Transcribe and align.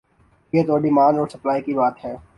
یہ 0.53 0.63
تو 0.67 0.77
ڈیمانڈ 0.77 1.19
اور 1.19 1.27
سپلائی 1.27 1.61
کی 1.61 1.73
بات 1.73 2.05
ہے۔ 2.05 2.15